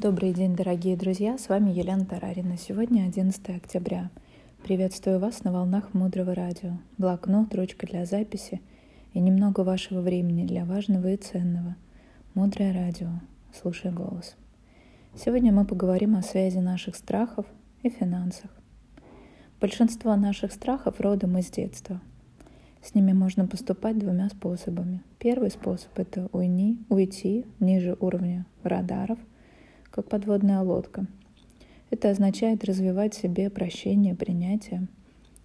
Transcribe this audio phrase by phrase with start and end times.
[0.00, 1.36] Добрый день, дорогие друзья!
[1.36, 2.56] С вами Елена Тарарина.
[2.56, 4.10] Сегодня 11 октября.
[4.62, 6.78] Приветствую вас на волнах Мудрого Радио.
[6.96, 8.62] Блокнот, ручка для записи
[9.12, 11.76] и немного вашего времени для важного и ценного.
[12.32, 13.10] Мудрое Радио.
[13.52, 14.36] Слушай голос.
[15.14, 17.44] Сегодня мы поговорим о связи наших страхов
[17.82, 18.50] и финансах.
[19.60, 22.00] Большинство наших страхов родом из детства.
[22.82, 25.02] С ними можно поступать двумя способами.
[25.18, 29.18] Первый способ– это уйни, уйти ниже уровня радаров–
[29.90, 31.06] как подводная лодка.
[31.90, 34.86] Это означает развивать в себе прощение, принятие.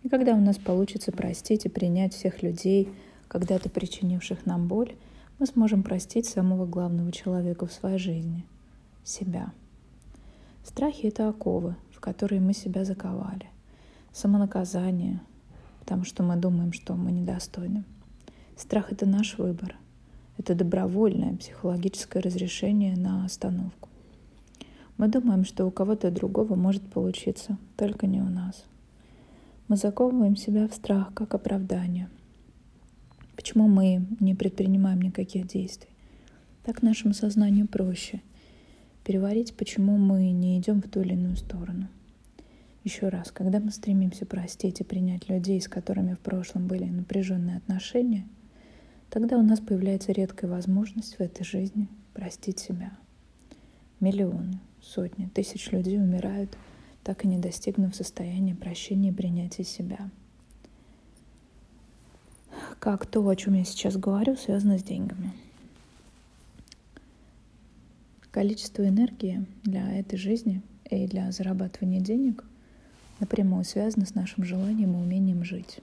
[0.04, 2.90] И когда у нас получится простить и принять всех людей,
[3.28, 4.96] когда-то причинивших нам боль,
[5.40, 8.46] мы сможем простить самого главного человека в своей жизни—
[9.04, 9.52] себя.
[10.64, 13.48] Страхи— это оковы, в которые мы себя заковали.
[14.14, 15.22] Самонаказание,
[15.80, 17.84] потому что мы думаем, что мы недостойны.
[18.56, 19.76] Страх— это наш выбор.
[20.38, 23.90] Это добровольное психологическое разрешение на остановку.
[24.98, 28.66] Мы думаем, что у кого-то другого может получиться, только не у нас.
[29.68, 32.10] Мы заковываем себя в страх как оправдание.
[33.36, 35.90] Почему мы не предпринимаем никаких действий?
[36.64, 38.22] Так нашему сознанию проще
[39.04, 41.88] переварить, почему мы не идем в ту или иную сторону.
[42.84, 47.58] Еще раз, когда мы стремимся простить и принять людей, с которыми в прошлом были напряженные
[47.58, 48.28] отношения,
[49.10, 52.98] тогда у нас появляется редкая возможность в этой жизни простить себя.
[54.00, 56.56] Миллионы, сотни, тысяч людей умирают,
[57.04, 60.10] так и не достигнув состояния прощения и принятия себя.
[62.80, 65.32] Как то, о чем я сейчас говорю, связано с деньгами.
[68.32, 72.44] Количество энергии для этой жизни и для зарабатывания денег
[73.20, 75.80] напрямую связано с нашим желанием и умением жить.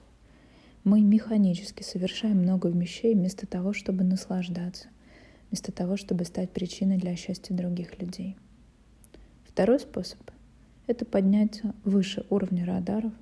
[0.83, 4.87] Мы механически совершаем много вещей вместо того, чтобы наслаждаться,
[5.49, 8.35] вместо того, чтобы стать причиной для счастья других людей–
[9.53, 10.19] Второй способ—
[10.87, 13.13] это подняться выше уровня радаров,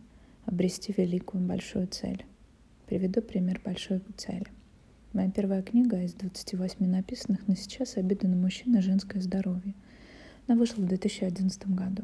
[0.45, 2.25] обрести великую большую цель.
[2.85, 4.45] Приведу пример большой цели.
[5.11, 9.73] Моя первая книга из 28 написанных на сейчас «Обида на мужчин и женское здоровье».
[10.47, 12.03] Она вышла в 2011 году.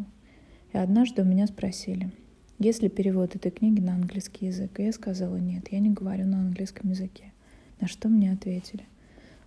[0.73, 2.11] И однажды у меня спросили,
[2.59, 4.77] есть ли перевод этой книги на английский язык.
[4.77, 7.31] И я сказала, нет, я не говорю на английском языке.
[7.79, 8.83] На что мне ответили?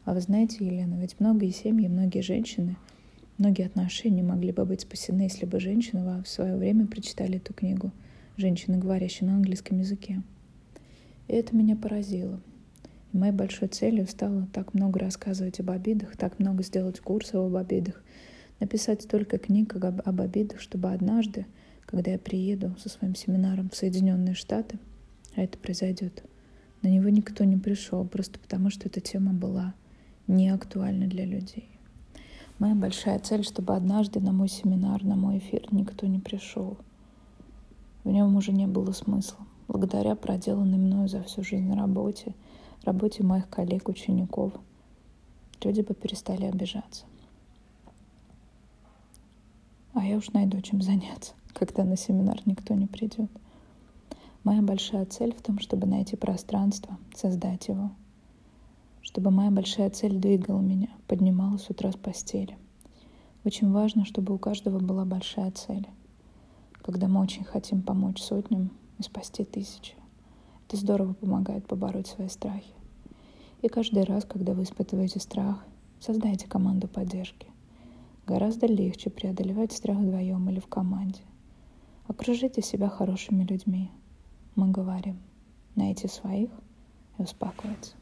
[0.06, 2.76] А вы знаете, Елена, ведь многие семьи, многие женщины—
[3.40, 7.90] Многие отношения могли бы быть спасены, если бы женщины в свое время прочитали эту книгу.
[8.36, 10.22] Женщины, говорящие на английском языке.
[11.26, 12.38] И это меня поразило.
[13.14, 17.56] И моей большой целью стало так много рассказывать об обидах, так много сделать курсов об
[17.56, 18.04] обидах,
[18.60, 21.46] написать столько книг об, об обидах, чтобы однажды,
[21.86, 24.78] когда я приеду со своим семинаром в Соединенные Штаты,
[25.34, 26.24] а это произойдет,
[26.82, 29.72] на него никто не пришел, просто потому что эта тема была
[30.26, 31.79] не актуальна для людей.
[32.60, 36.76] Моя большая цель, чтобы однажды на мой семинар, на мой эфир никто не пришел.
[38.04, 39.38] В нем уже не было смысла.
[39.66, 42.34] Благодаря проделанной мною за всю жизнь работе,
[42.84, 44.52] работе моих коллег, учеников,
[45.64, 47.06] люди бы перестали обижаться.
[49.94, 53.30] А я уж найду чем заняться, когда на семинар никто не придет.
[54.44, 57.90] Моя большая цель в том, чтобы найти пространство, создать его,
[59.10, 62.56] чтобы моя большая цель двигала меня, поднимала с утра с постели.
[63.44, 65.88] Очень важно, чтобы у каждого была большая цель.
[66.80, 69.96] Когда мы очень хотим помочь сотням и спасти тысячи,
[70.68, 72.72] это здорово помогает побороть свои страхи.
[73.62, 75.64] И каждый раз, когда вы испытываете страх,
[75.98, 77.48] создайте команду поддержки.
[78.28, 81.22] Гораздо легче преодолевать страх вдвоем или в команде.
[82.06, 83.90] Окружите себя хорошими людьми.
[84.54, 85.18] Мы говорим,
[85.74, 86.50] найти своих
[87.18, 87.99] и успокоиться.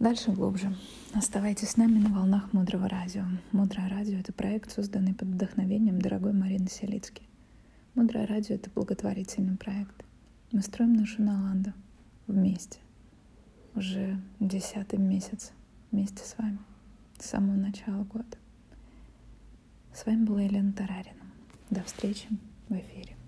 [0.00, 0.74] Дальше глубже.
[1.12, 3.22] Оставайтесь с нами на волнах Мудрого Радио.
[3.52, 7.22] Мудрое Радио— это проект, созданный под вдохновением дорогой Марины Селицки.
[7.94, 10.02] Мудрое Радио— это благотворительный проект.
[10.52, 11.74] Мы строим нашу Наланду
[12.26, 12.78] вместе.
[13.74, 15.52] Уже десятый месяц
[15.92, 16.60] вместе с вами.
[17.18, 18.38] С самого начала года.
[19.92, 21.26] С вами была Елена Тарарина.
[21.68, 22.26] До встречи
[22.70, 23.19] в эфире.